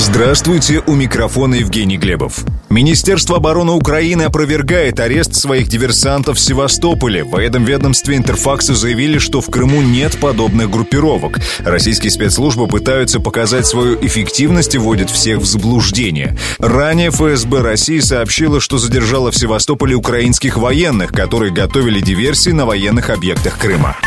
[0.00, 2.46] Здравствуйте, у микрофона Евгений Глебов.
[2.70, 7.22] Министерство обороны Украины опровергает арест своих диверсантов в Севастополе.
[7.22, 11.38] В этом ведомстве Интерфаксу заявили, что в Крыму нет подобных группировок.
[11.58, 16.34] Российские спецслужбы пытаются показать свою эффективность и вводят всех в заблуждение.
[16.58, 23.10] Ранее ФСБ России сообщила, что задержала в Севастополе украинских военных, которые готовили диверсии на военных
[23.10, 23.98] объектах Крыма.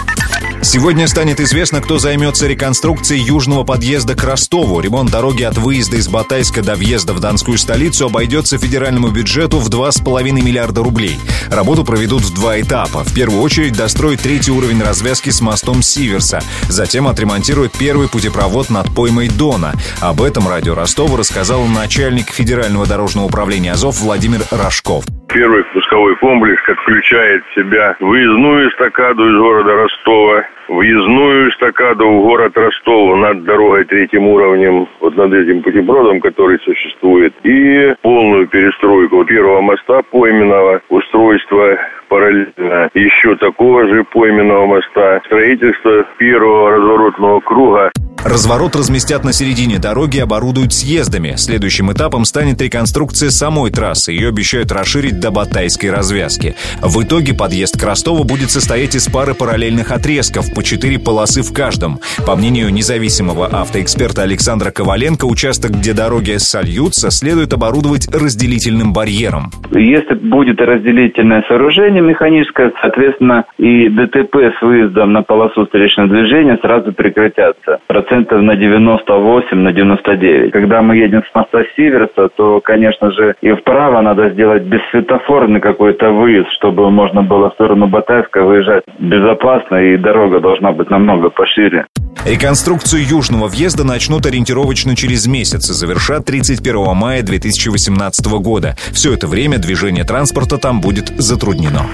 [0.64, 4.80] Сегодня станет известно, кто займется реконструкцией южного подъезда к Ростову.
[4.80, 9.70] Ремонт дороги от выезда из Батайска до въезда в Донскую столицу обойдется федеральному бюджету в
[9.70, 11.20] 2,5 миллиарда рублей.
[11.50, 13.04] Работу проведут в два этапа.
[13.04, 16.42] В первую очередь достроят третий уровень развязки с мостом Сиверса.
[16.70, 19.74] Затем отремонтируют первый путепровод над поймой Дона.
[20.00, 25.04] Об этом радио Ростова рассказал начальник Федерального дорожного управления АЗОВ Владимир Рожков.
[25.34, 32.56] Первый пусковой комплекс включает в себя выездную эстакаду из города Ростова, въездную эстакаду в город
[32.56, 39.62] Ростов над дорогой третьим уровнем, вот над этим путепроводом, который существует, и полную перестройку первого
[39.62, 47.92] моста пойменного, устройства параллельно еще такого же пойменного моста, строительство первого разворотного круга
[48.26, 51.34] Разворот разместят на середине дороги и оборудуют съездами.
[51.36, 54.14] Следующим этапом станет реконструкция самой трассы.
[54.14, 56.56] Ее обещают расширить до Батайской развязки.
[56.82, 61.54] В итоге подъезд к Ростову будет состоять из пары параллельных отрезков, по четыре полосы в
[61.54, 62.00] каждом.
[62.26, 69.52] По мнению независимого автоэксперта Александра Коваленко, участок, где дороги сольются, следует оборудовать разделительным барьером.
[69.72, 76.94] Если будет разделительное сооружение механическое, соответственно, и ДТП с выездом на полосу встречного движения сразу
[76.94, 77.80] прекратятся.
[77.88, 80.52] Процесс процентов на 98, на 99.
[80.52, 86.12] Когда мы едем с моста Сиверса, то, конечно же, и вправо надо сделать бессветофорный какой-то
[86.12, 91.86] выезд, чтобы можно было в сторону Батайска выезжать безопасно, и дорога должна быть намного пошире.
[92.26, 98.78] Реконструкцию южного въезда начнут ориентировочно через месяц и завершат 31 мая 2018 года.
[98.94, 101.86] Все это время движение транспорта там будет затруднено.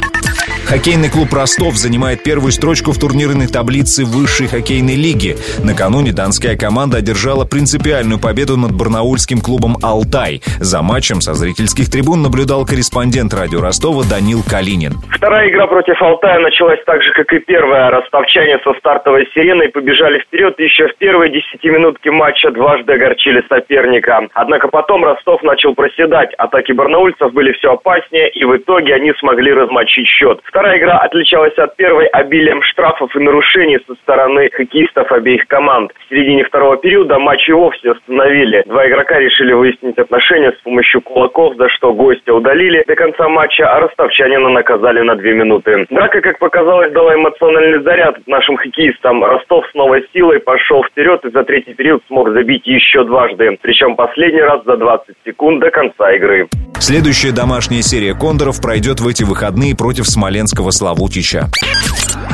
[0.69, 5.35] Хоккейный клуб «Ростов» занимает первую строчку в турнирной таблице высшей хоккейной лиги.
[5.65, 10.41] Накануне донская команда одержала принципиальную победу над барнаульским клубом «Алтай».
[10.59, 14.93] За матчем со зрительских трибун наблюдал корреспондент радио Ростова Данил Калинин.
[15.09, 17.89] Вторая игра против «Алтая» началась так же, как и первая.
[17.89, 24.27] Ростовчане со стартовой сиреной побежали вперед еще в первой десятиминутке матча дважды огорчили соперника.
[24.33, 26.33] Однако потом Ростов начал проседать.
[26.35, 30.39] Атаки барнаульцев были все опаснее, и в итоге они смогли размочить счет.
[30.43, 35.91] Вторая игра отличалась от первой обилием штрафов и нарушений со стороны хоккеистов обеих команд.
[36.05, 38.63] В середине второго периода матч и вовсе остановили.
[38.65, 43.71] Два игрока решили выяснить отношения с помощью кулаков, за что гостя удалили до конца матча,
[43.71, 45.85] а ростовчанина наказали на две минуты.
[45.89, 49.23] Драка, как показалось, дала эмоциональный заряд нашим хоккеистам.
[49.23, 53.57] Ростов с новой силой пошел вперед и за третий период смог забить еще дважды.
[53.61, 56.47] Причем последний раз за 20 секунд до конца игры.
[56.79, 61.49] Следующая домашняя серия «Кондоров» пройдет в эти выходные против Смоленского Славутича.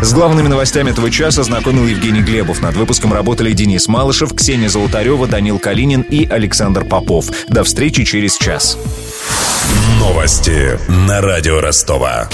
[0.02, 2.62] С главными новостями этого часа знакомил Евгений Глебов.
[2.62, 7.26] Над выпуском работали Денис Малышев, Ксения Золотарева, Данил Калинин и Александр Попов.
[7.50, 8.78] До встречи через час.
[10.00, 12.30] Новости на радио Ростова.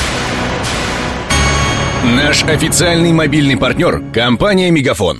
[2.04, 5.20] Наш официальный мобильный партнер– компания «Мегафон».